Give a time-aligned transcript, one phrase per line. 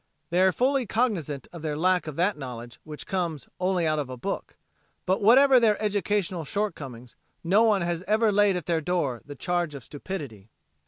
[0.31, 4.09] They are fully cognizant of their lack of that knowledge which "comes only out of
[4.09, 4.55] a book."
[5.05, 9.75] But whatever their educational shortcomings, no one has ever laid at their door the charge
[9.75, 10.49] of stupidity.